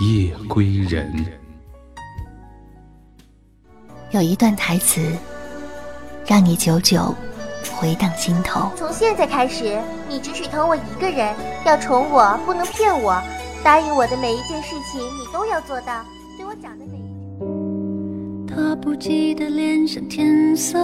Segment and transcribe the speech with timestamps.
[0.00, 1.12] 夜归人。
[4.12, 5.14] 有一段台词，
[6.26, 7.14] 让你久久
[7.74, 8.70] 回荡心头。
[8.74, 9.78] 从现在开始，
[10.08, 11.34] 你只许疼我一个人，
[11.66, 13.22] 要宠我，不能骗我。
[13.62, 16.02] 答应我的每一件事情，你都要做到。
[16.38, 18.54] 对我讲的每一句。
[18.54, 20.78] 他不记得脸上天色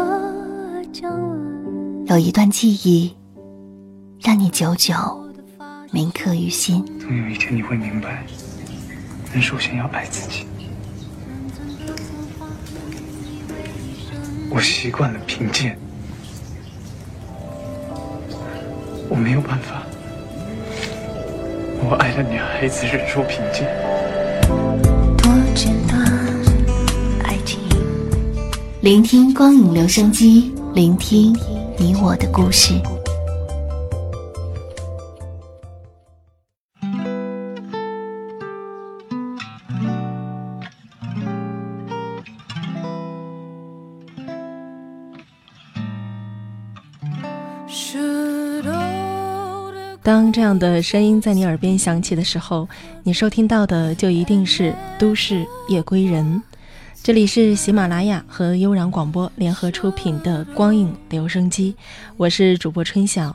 [0.92, 1.38] 将晚。
[2.08, 3.16] 有一段记忆，
[4.20, 4.94] 让你久久
[5.90, 6.84] 铭刻于心。
[7.00, 8.22] 总有一天你会明白，
[9.32, 10.46] 人首先要爱自己。
[14.48, 15.78] 我习惯了贫贱，
[19.10, 19.82] 我没有办法。
[21.88, 23.68] 我爱的女孩子忍受贫贱。
[25.18, 26.00] 多简单，
[27.24, 27.60] 爱情。
[28.80, 31.36] 聆听光影留声机，聆听。
[31.78, 32.80] 你我的故事。
[50.06, 52.68] 当这样的声音在你耳边响起的时候，
[53.02, 56.24] 你收听到的就一定是《都市夜归人》。
[57.02, 61.74] 这里是喜马拉雅和悠然广播联合出品的光影留声机，
[62.16, 63.34] 我是主播春晓。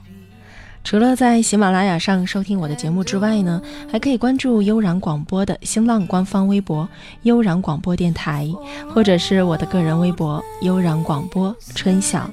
[0.82, 3.62] 除了在喜马拉雅上收听我的节目之外呢，
[3.92, 6.88] 还可以关注悠然广播的新浪官方微博
[7.24, 8.50] “悠然广播电台”，
[8.96, 12.32] 或者是我的个人微博“悠然广播春晓”。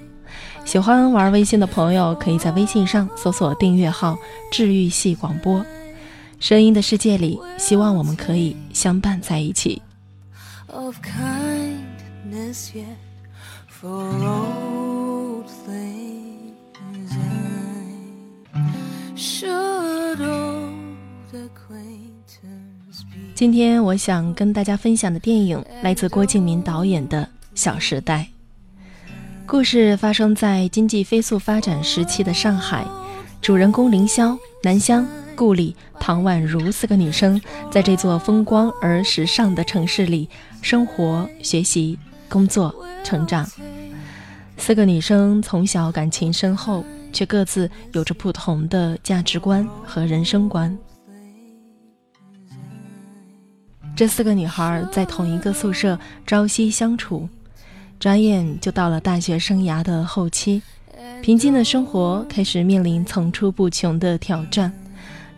[0.68, 4.18] 喜欢玩微信的朋友，可以在微信上搜索订阅号
[4.52, 5.64] “治愈系广播”。
[6.40, 9.80] 声音的世界里，希望我们可以相伴在一起。
[10.66, 12.84] of kindness yet
[13.80, 17.16] for old things I
[19.16, 28.28] should old acquaintance be 今天我想跟大家分享的电影来自郭敬明导演的《小时代》。
[29.48, 32.84] 故事发生在经济飞速发展时期的上海，
[33.40, 40.28] 主人公凌霄、南湘、顾里、唐宛如四个女生在这座风光而时尚的城市里。
[40.60, 41.98] 生活、学习、
[42.28, 43.48] 工作、成长，
[44.58, 50.76] 四个女生从小感情深厚，却各自有着不同的价值观和人生观。
[53.96, 57.26] 这四个女孩在同一个宿舍朝夕相处，
[58.00, 60.62] 转眼就到了大学生涯的后期，
[61.20, 64.72] 平静的生活开始面临层出不穷的挑战，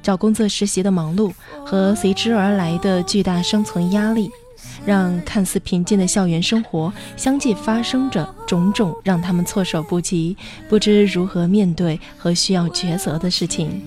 [0.02, 1.32] 找工作、实习的忙碌
[1.64, 4.30] 和随之而来的巨大生存压力。
[4.84, 10.36] 让看似平静的校园生活相继发生着种种让他们措手不及、
[10.68, 13.82] 不知如何面对和需要抉择的事情。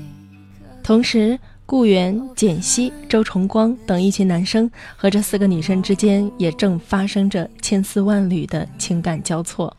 [0.83, 9.75] 同时，顾源、简溪、周崇光等一群男生和这四个女生之间也正发生着千丝万缕的情感交错，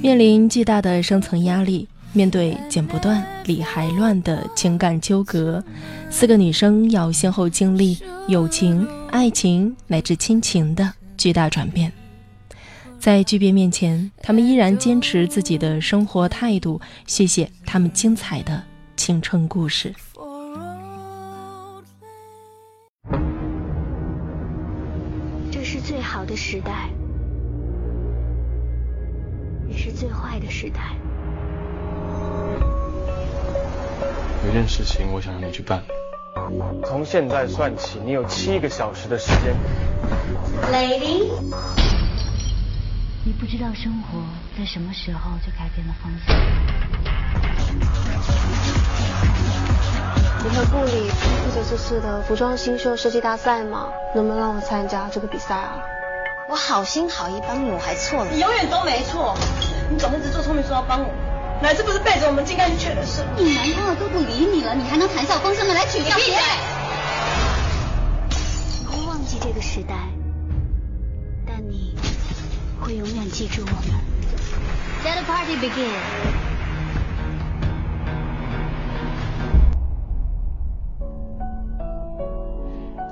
[0.00, 1.88] 面临巨大的生存压力。
[2.14, 5.64] 面对剪不断、理还乱的情感纠葛，
[6.10, 11.90] 四个女生要先后经历友情、爱情乃至亲情的巨大转变。
[13.02, 18.62] 在巨变面前，他们依然坚持自己的生活态度，谢谢他们精彩的
[18.94, 19.92] 青春故事。
[25.50, 26.90] 这是最好的时代，
[29.68, 30.94] 也是最坏的时代。
[34.46, 35.82] 有件事情，我想让你去办。
[36.84, 39.56] 从现在算起，你有七个小时的时间。
[40.70, 41.28] Lady，
[43.24, 44.18] 你不知道生活
[44.58, 46.36] 在什么时候就改变了方向。
[50.42, 53.86] 你和顾里负责这次的服装新秀设计大赛吗？
[54.12, 55.74] 能不能让我参加这个比赛啊？
[56.50, 58.30] 我好心好意帮你，我还错了？
[58.32, 59.38] 你永远都没错，
[59.88, 61.08] 你总是自作聪明说要帮我。
[61.62, 63.24] 哪次不是背着我们进安全的事？
[63.38, 66.42] 你男朋友都不理你了，你还能谈笑风生的来取笑别人？
[68.80, 69.94] 你会忘记这个时代，
[72.94, 74.00] 永远记住我们。
[75.04, 75.90] Let the party begin。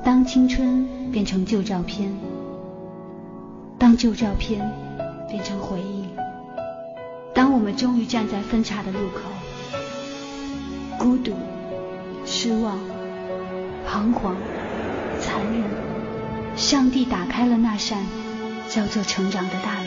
[0.04, 2.12] 当青春变成旧照片，
[3.78, 4.60] 当旧照片
[5.28, 6.04] 变成回忆，
[7.34, 9.20] 当我们终于站在分叉的路口，
[10.98, 11.32] 孤独、
[12.24, 12.78] 失望、
[13.86, 14.36] 彷徨、
[15.20, 15.62] 残忍，
[16.56, 18.04] 上帝打开了那扇。
[18.70, 19.79] 叫做成长的大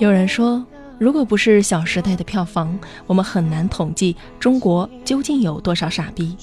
[0.00, 0.64] 有人说，
[0.98, 6.34] 如果不是《小时代》的票房，我们很难统计中国究竟有多少傻逼。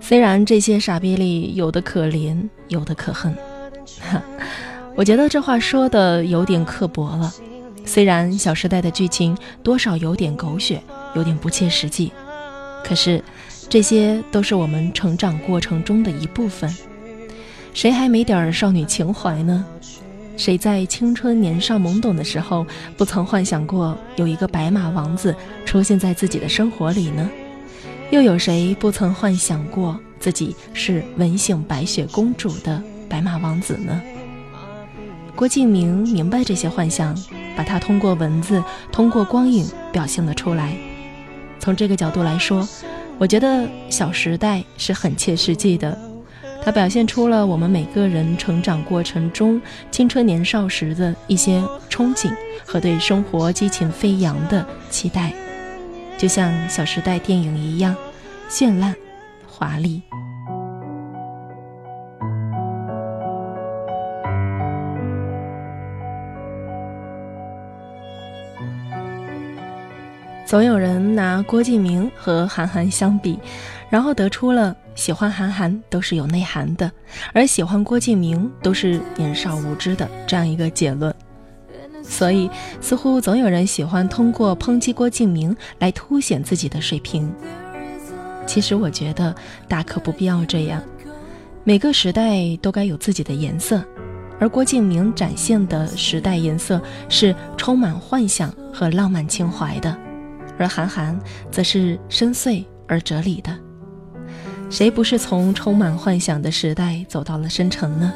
[0.00, 2.36] 虽然这些傻逼里有的可怜，
[2.66, 3.32] 有的可恨，
[4.96, 7.32] 我觉得这话说的有点刻薄了。
[7.84, 10.82] 虽然《小时代》的剧情多少有点狗血，
[11.14, 12.10] 有点不切实际，
[12.84, 13.22] 可是
[13.68, 16.68] 这些都是我们成长过程中的一部分。
[17.74, 19.64] 谁还没点少女情怀呢？
[20.42, 22.66] 谁在青春年少懵懂的时候，
[22.96, 25.32] 不曾幻想过有一个白马王子
[25.64, 27.30] 出现在自己的生活里呢？
[28.10, 34.02] 又有谁不曾幻想过自己是吻醒白雪公主的白马王子呢？
[35.36, 37.16] 郭敬明明白这些幻想，
[37.56, 38.60] 把它通过文字、
[38.90, 40.76] 通过光影表现了出来。
[41.60, 42.68] 从这个角度来说，
[43.16, 45.96] 我觉得《小时代》是很切实际的。
[46.64, 49.60] 它表现出了我们每个人成长过程中
[49.90, 51.60] 青春年少时的一些
[51.90, 52.32] 憧憬
[52.64, 55.32] 和对生活激情飞扬的期待，
[56.16, 57.96] 就像《小时代》电影一样，
[58.48, 58.94] 绚烂、
[59.46, 60.00] 华丽。
[70.46, 73.38] 总有人拿郭敬明和韩寒相比，
[73.90, 74.76] 然后得出了。
[74.94, 76.90] 喜欢韩寒都是有内涵的，
[77.32, 81.14] 而喜欢郭敬明都是年少无知的这样一个结论。
[82.02, 82.50] 所以，
[82.80, 87.32] 似乎总有人喜欢通过抨击郭敬明来凸显自己的水平。
[88.44, 89.34] 其实，我觉得
[89.68, 90.82] 大可不必要这样。
[91.64, 93.82] 每个时代都该有自己的颜色，
[94.40, 99.96] 而郭敬明展现的时代颜色是充满幻想和浪漫情怀的，
[100.58, 101.16] 而韩寒
[101.52, 103.56] 则是深邃而哲理的。
[104.72, 108.10] 谁不是从充满幻想的时代走到了深沉呢？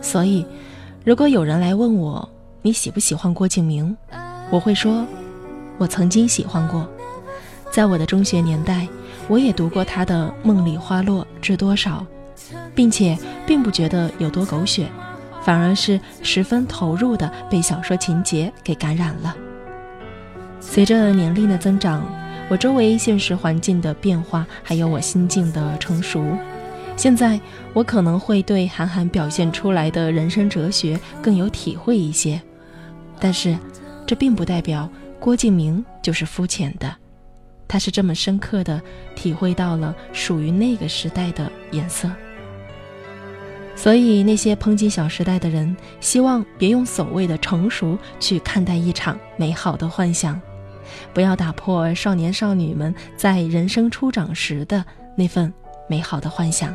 [0.00, 0.46] 所以，
[1.04, 2.26] 如果有人来问我
[2.62, 3.94] 你喜不喜欢郭敬明，
[4.48, 5.04] 我会说，
[5.76, 6.88] 我曾经喜欢过，
[7.70, 8.88] 在我的中学年代，
[9.28, 12.02] 我也读过他的《梦里花落知多少》，
[12.74, 13.14] 并且
[13.46, 14.88] 并不觉得有多狗血，
[15.42, 19.36] 反而是十分投入的被小说情节给感染了。
[20.60, 22.02] 随着年龄的增长。
[22.48, 26.24] 我周围现实环境的变化，还有我心境的成熟，
[26.96, 27.38] 现在
[27.74, 32.40] 我可能会对韩寒表现出来的人生哲学更有体会一些，
[33.20, 33.56] 但是
[34.06, 34.88] 这并不代表
[35.20, 36.90] 郭敬明就是肤浅的，
[37.68, 38.80] 他是这么深刻的
[39.14, 42.10] 体会到了属于那个时代的颜色。
[43.76, 50.40] 所以那些抨击《小时代》的人，希望别用所谓的成熟去看待一场美好的幻想。
[51.12, 54.84] 不要打破少年少女们在人生初长时的
[55.16, 55.52] 那份
[55.88, 56.74] 美好的幻想。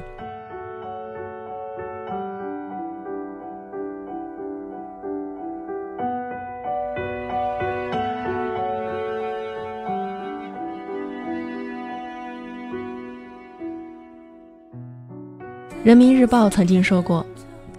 [15.83, 17.25] 人民日报曾经说过。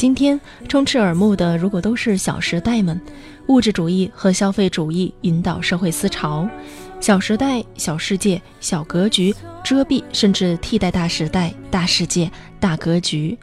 [0.04, 3.00] 今天充斥耳目的，如果都是《小时代》们，
[3.46, 6.42] 物质主义和消费主义引导社会思潮，
[7.00, 9.34] 《小时代》小世界、小格局
[9.64, 12.30] 遮蔽甚至替代大时代、大世界、
[12.60, 13.38] 大格局，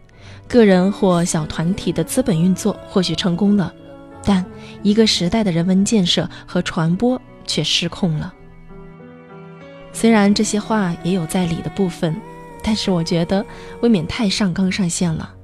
[0.48, 3.74] 个人或小团体的资本运作或许成功了，
[4.24, 4.46] 但
[4.84, 8.32] 一个时代的人文建设和传播却失控了。
[9.92, 12.16] 虽然这些话也有在理的部分，
[12.62, 13.44] 但是我觉得
[13.82, 15.34] 未免太上纲上线了。《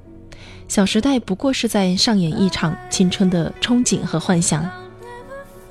[0.68, 4.70] 小时代》不过是在上演一场青春的憧憬和幻想，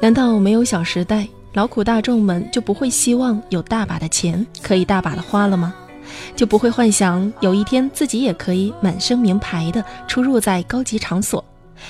[0.00, 1.23] 难道没有《小时代》，
[1.53, 5.75] 劳苦大众们就不会希望有大把的钱可以大把的花了吗？
[6.35, 11.45] 就不会幻想有一天自己也可以满身名牌的出入在高级场所，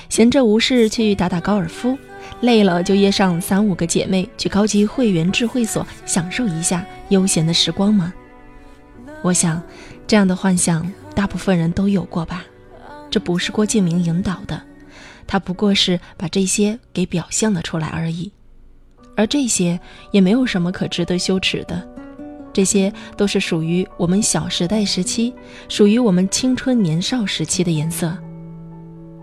[0.08, 1.96] 闲着无事去打打高尔夫，
[2.40, 8.12] 累了就约上三五个姐妹去高级会员制会所享受一下悠闲的时光吗？
[9.22, 9.62] 我想，
[10.06, 12.44] 这样的幻想大部分人都有过吧。
[13.10, 14.60] 这不是郭敬明引导的，
[15.26, 18.30] 他不过是把这些给表现了出来而已。
[19.16, 21.88] 而这些也没有什么可值得羞耻的，
[22.52, 25.32] 这些都是属于我们小时代时期，
[25.68, 28.16] 属于我们青春年少时期的颜色。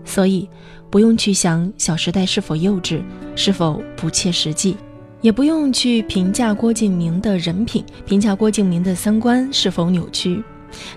[0.04, 0.48] 所以，
[0.90, 3.02] 不用去想《小时代》是否幼稚，
[3.36, 4.76] 是否不切实际，
[5.20, 10.42] 也不用去评价郭敬明的人品，评价郭敬明的三观是否扭曲。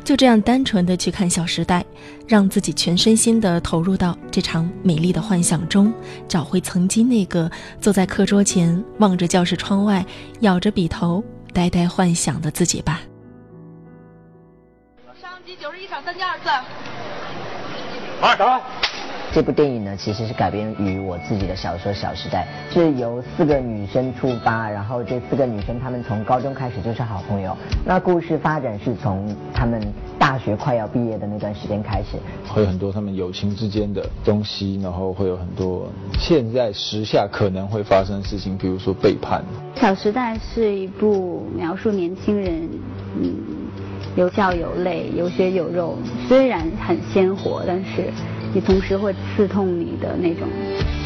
[0.04, 1.82] 就这样单纯的去看《小时代》，
[2.28, 5.94] 让自己全身心的投入到这场美丽的幻想中，
[6.28, 10.06] 找回曾经那个坐在课桌前望着教室窗外，
[10.42, 13.02] 咬着笔头呆呆幻想的自己吧。
[15.22, 16.46] 上集九十一场，三加二次。
[18.22, 18.87] 马达。
[19.34, 27.56] 这部电影呢，其实是改编于我自己的小说《小时代》，是由四个女生出发，然后这四个女生她们从高中开始就是好朋友。
[27.86, 29.82] 那故事发展是从她们
[30.18, 32.18] 大学快要毕业的那段时间开始，
[32.48, 39.44] 会有很多她们友情之间的东西，然后会有很多现在时下可能会发生的事情，比如说背叛。
[39.80, 42.68] 《小时代》是一部描述年轻人，
[43.22, 43.36] 嗯，
[44.16, 45.96] 有笑有泪，有血有肉，
[46.28, 48.12] 虽然很鲜活，但是。
[48.58, 50.50] 你同时会刺痛你的那种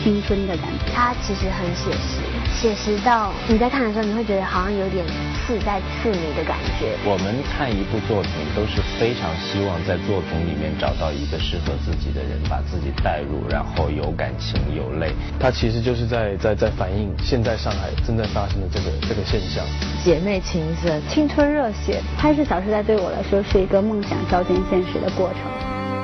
[0.02, 0.94] 青春的感觉。
[0.96, 2.24] 它其实很写实，
[2.56, 5.06] 写实到你在看的时候，你会觉得好像有点
[5.44, 6.96] 刺在刺你的感觉。
[7.04, 15.12] 我们看一部作品，都是非常希望在作品里面找到一个适合自己的人，把自己带入，然后有感情有泪。
[15.38, 19.62] 它其实就是在在在反映现在上海正在发生的这个这个现象。
[20.06, 22.00] 姐妹情深，青春热血。
[22.18, 26.01] 拍摄《小时代》对我来说是一个梦想照进现实的过程。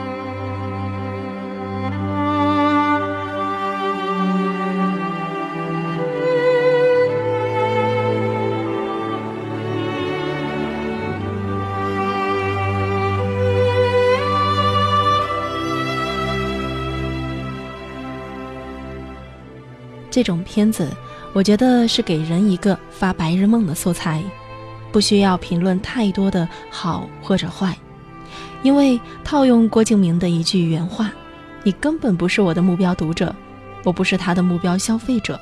[20.17, 20.89] 这种片子，
[21.31, 24.23] 我觉得是给人一个发白日梦的素材，
[24.91, 27.77] 不需要评论太多的好或者坏，
[28.63, 31.11] 因为套用郭敬明的一句原话
[31.61, 33.31] ：“你根本不是我的目标读者，
[33.83, 35.39] 我不是他的目标消费者，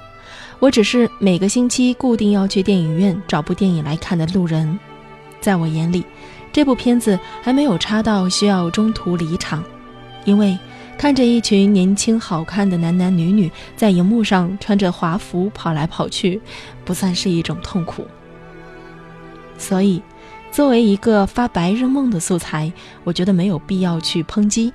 [0.60, 4.78] 我只是每个星期固定要去电影院找部电影来看的路人。”
[5.40, 6.04] 在我眼里，
[6.52, 9.64] 这部片子还没有差到需要中途离场，
[10.26, 10.60] 因为。
[10.98, 16.42] 看着一群年轻好看的男男女女在荧幕上穿着华服跑来跑去，
[16.84, 18.08] 不算是一种痛苦。
[19.58, 20.02] 所以，
[20.52, 22.72] 作为一个发白日梦的素材，
[23.04, 24.74] 我觉得没有必要去抨击，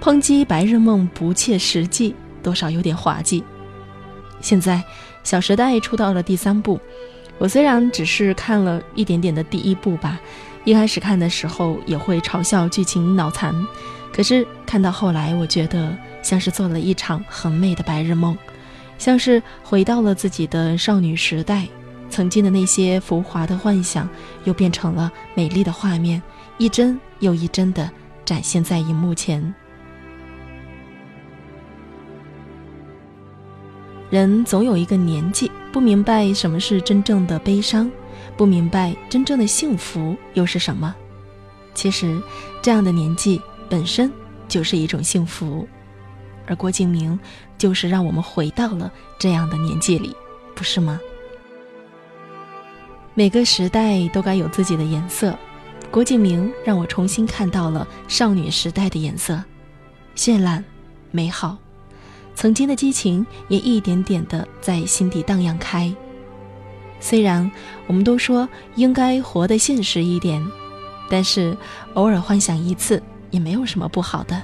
[0.00, 3.44] 抨击白日梦不切实际，多少有点滑稽。
[4.40, 4.76] 现在，
[5.22, 6.80] 《小时代》出到了第三部，
[7.38, 10.18] 我虽然只是看了一点点的第一部吧，
[10.64, 13.54] 一开始看的时候也会嘲笑剧情脑残。
[14.14, 15.92] 可是看到后来，我觉得
[16.22, 18.38] 像是做了一场很美的白日梦，
[18.96, 21.66] 像是回到了自己的少女时代，
[22.08, 24.08] 曾经的那些浮华的幻想
[24.44, 26.22] 又变成了美丽的画面，
[26.58, 27.90] 一帧又一帧的
[28.24, 29.52] 展现在荧幕前。
[34.10, 37.90] 人总有一个年纪，不明白什么是真正的悲伤，
[38.36, 40.94] 不明白真正的幸福又是什么。
[41.74, 42.22] 其实，
[42.62, 43.42] 这样的年纪。
[43.68, 44.12] 本身
[44.48, 45.66] 就是一种幸福，
[46.46, 47.18] 而郭敬明
[47.56, 50.14] 就是让我们回到了这样的年纪里，
[50.54, 51.00] 不是吗？
[53.14, 55.36] 每个时代都该有自己的颜色，
[55.90, 59.42] 郭敬明让我重新看到了少女时代的颜色，
[60.16, 60.64] 绚烂、
[61.10, 61.56] 美好，
[62.34, 65.92] 曾经的激情也一点点的在心底荡漾开。
[67.00, 67.50] 虽然
[67.86, 70.44] 我们都说应该活得现实一点，
[71.08, 71.56] 但是
[71.94, 73.02] 偶尔幻想一次。
[73.34, 74.40] 也没有什么不好的。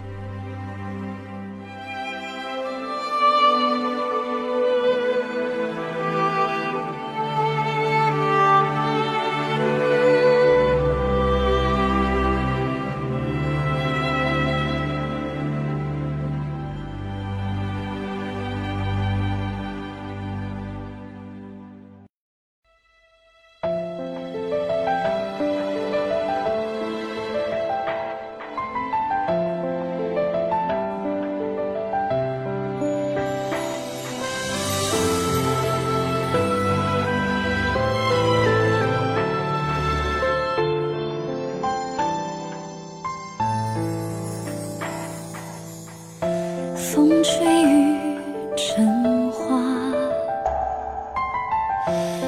[46.92, 48.18] 风吹雨
[48.56, 49.92] 成花。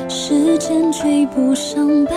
[0.08, 2.14] 时间追不上白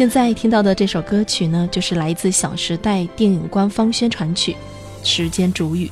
[0.00, 4.56] 现在听到的这首歌曲呢，就是来自《小时代》电影官方宣传曲
[5.06, 5.86] 《时间煮雨》。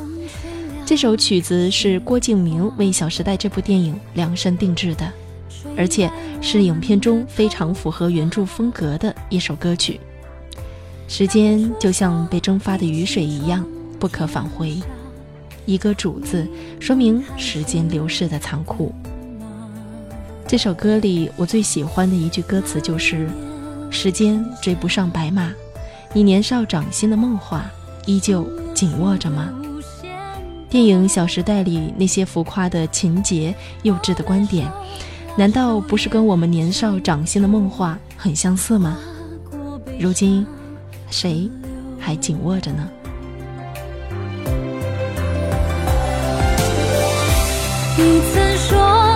[0.86, 5.12] 这首曲子是郭敬明为《小时代》这部电影量身定制的，
[5.76, 6.10] 而且
[6.40, 10.00] 是影片中非常符合原著风格的一首歌曲。
[11.06, 13.62] 时间就像被蒸发的雨水一样
[14.00, 14.80] 不可返回，
[15.66, 16.48] 一个“煮”字
[16.80, 18.90] 说明时间流逝的残酷。
[20.46, 23.28] 这首歌里我最喜欢的一句歌词就是。
[23.90, 25.50] 时间追不上白马，
[26.12, 27.64] 你年少掌心的梦话
[28.06, 29.52] 依旧紧握着吗？
[30.70, 34.70] 电影《小时代》里那些浮夸的情节、幼稚的观点，
[35.36, 38.98] 难道不是跟我们年少掌心的梦话很相似吗？
[39.98, 40.46] 如今，
[41.10, 41.50] 谁
[41.98, 42.88] 还紧握着呢？
[47.96, 49.07] 你曾说。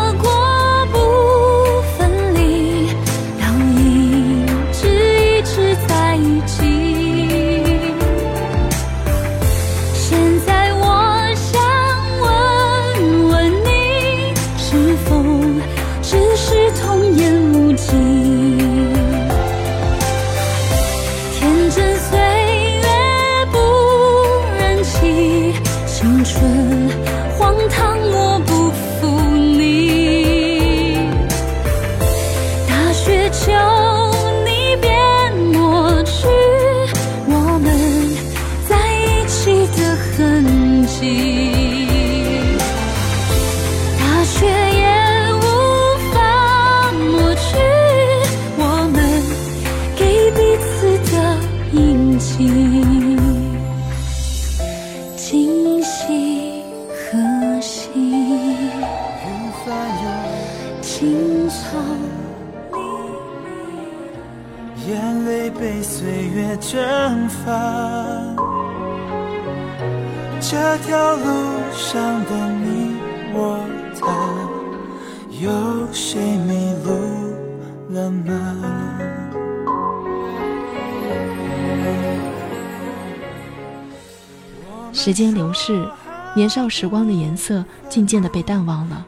[85.12, 85.86] 时间流逝，
[86.34, 89.06] 年少时光的颜色渐渐的被淡忘了。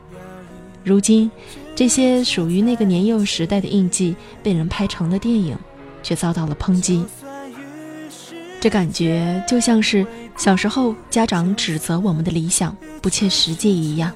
[0.84, 1.30] 如今，
[1.74, 5.56] 这些属于那个年幼时代的印记，被人拍成了电影，
[6.02, 7.02] 却遭到了抨击。
[8.60, 14.12] 这感觉就像是小时候家长指责我们的理想不切实际一样。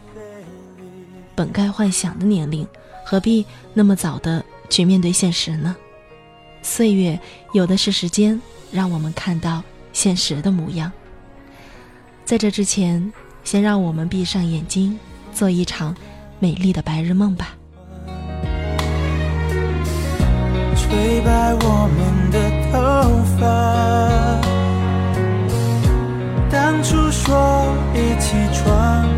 [1.35, 2.69] 本该幻想的年龄，
[3.03, 5.75] 何必那么早的去面对现实呢？
[6.61, 7.19] 岁月
[7.55, 8.39] 有的是时间，
[8.71, 9.63] 让我们看到
[9.95, 10.93] 现实的模样。
[12.29, 13.11] 在这之前，
[13.43, 14.99] 先让我们闭上眼睛，
[15.33, 15.97] 做一场
[16.39, 17.57] 美丽的白日梦吧。
[20.77, 22.39] 吹白我们的
[22.71, 22.77] 头
[23.41, 23.47] 发。
[26.51, 29.09] 当初说一起闯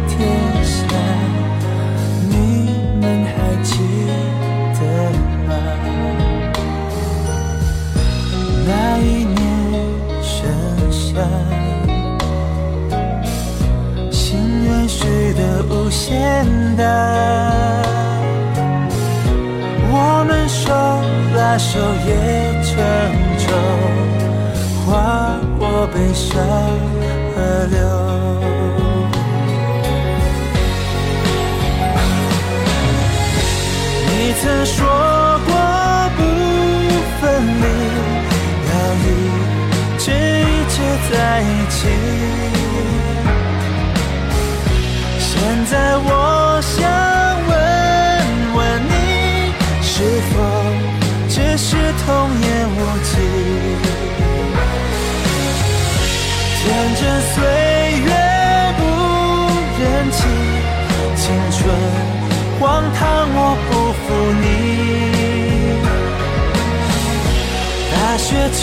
[68.50, 68.60] 求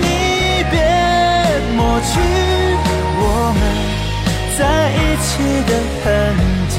[0.00, 0.06] 你
[0.70, 0.74] 别
[1.76, 2.10] 抹去
[3.18, 3.24] 我
[3.58, 3.60] 们
[4.58, 4.60] 在
[4.92, 5.26] 一起
[5.68, 5.70] 的
[6.02, 6.04] 痕
[6.68, 6.76] 迹。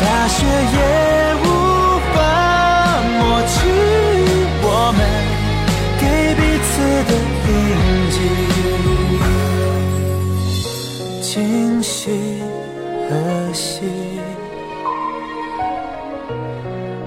[0.00, 0.36] 大雪
[0.76, 0.78] 也
[1.42, 1.46] 无
[2.14, 2.16] 法
[3.18, 3.56] 抹去
[4.62, 5.00] 我们
[6.00, 6.02] 给
[6.36, 6.70] 彼此
[7.08, 7.10] 的
[7.48, 7.50] 印
[8.14, 8.16] 记。
[11.22, 11.32] 惊
[11.82, 11.96] 喜。
[13.08, 13.14] 可
[13.54, 13.88] 惜，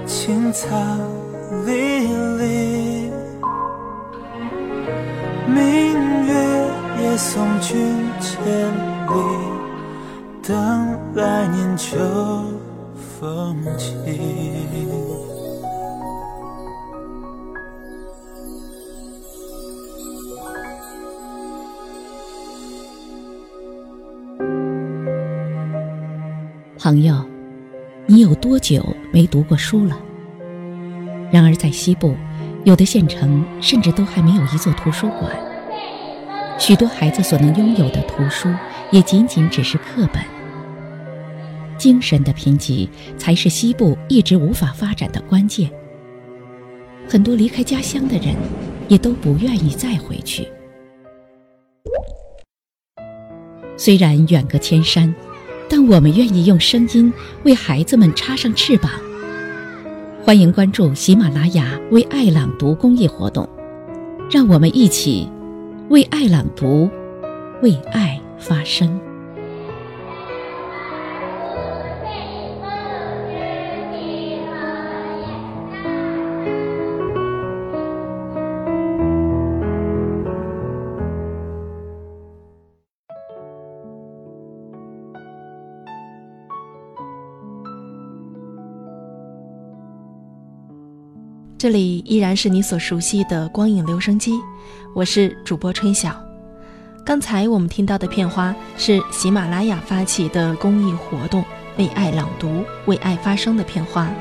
[0.07, 0.67] 青草
[7.17, 7.77] 送君
[8.19, 8.41] 千
[9.07, 9.13] 里，
[10.41, 11.97] 等来年秋
[12.95, 13.95] 风起。
[26.79, 27.23] 朋友，
[28.07, 29.95] 你有多久没读过书了？
[31.31, 32.15] 然而，在西部，
[32.63, 35.50] 有的县城甚至都还没有一座图书馆。
[36.61, 38.47] 许多孩子所能拥有的图书，
[38.91, 40.21] 也仅仅只是课本。
[41.75, 45.71] 精神的贫瘠，才是西部一直无法发展的关键。
[47.09, 48.35] 很多离开家乡的人，
[48.87, 50.47] 也都不愿意再回去。
[53.75, 55.11] 虽然远隔千山。
[55.73, 57.13] 但我们愿意用声音
[57.45, 58.91] 为孩子们插上翅膀。
[60.21, 63.47] 欢迎关注喜马拉雅为爱朗读公益活动，
[64.29, 65.29] 让我们一起
[65.91, 66.89] 为爱朗读，
[67.61, 69.10] 为爱发声。
[91.61, 94.31] 这里依然是你所熟悉的光影留声机，
[94.95, 96.19] 我是主播春晓。
[97.05, 101.45] 刚才我们听到的片花是喜马拉雅发起的公益活动
[101.77, 104.11] “为爱朗读，为爱发声”的片花。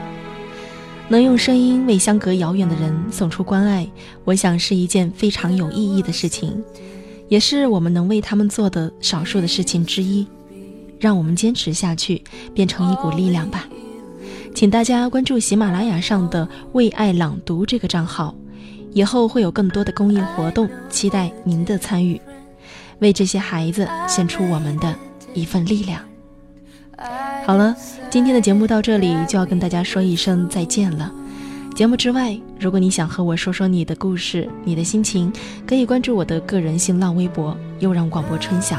[1.08, 3.90] 能用声音为相隔遥远的人送出关爱，
[4.26, 6.62] 我想是一件非常有意义的事情，
[7.28, 10.26] 也是我们能为他们做的少数的事情之一。
[10.98, 12.22] 让我们坚持下去，
[12.52, 13.66] 变成一股力量吧。
[14.54, 18.34] 请大家关注喜马拉雅上的“为爱朗读”这个账号，
[18.92, 22.20] 以后会有更多的公益活动，期待您的参与，
[22.98, 24.94] 为这些孩子献出我们的
[25.32, 26.02] 一份力量。
[27.46, 27.74] 好了，
[28.10, 31.10] 今天的节目到这里就要跟大家说一声再见了。
[31.74, 35.32] 节目之外，如果你想和我说说你的故事、你的心情，
[35.66, 38.76] 可以关注我的个人新浪微博“悠然广播春晓”，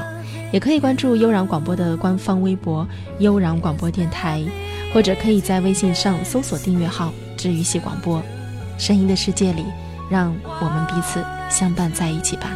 [0.51, 2.87] 也可以关注悠然广播的官方微博
[3.19, 4.43] “悠然广播电台”。
[4.93, 8.21] 或者可以在微信上搜索订阅号“治愈系广播”，
[8.77, 9.63] 声音的世界里，
[10.09, 12.51] 让我们彼此相伴在一起吧。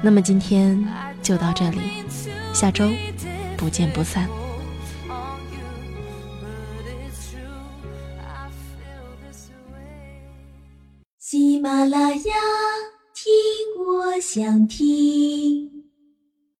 [0.00, 0.82] 那么今天
[1.22, 1.78] 就到这里，
[2.54, 2.88] 下周
[3.58, 4.26] 不见不散。
[11.18, 12.34] 喜马拉雅，
[13.12, 13.30] 听
[13.86, 15.79] 我想听。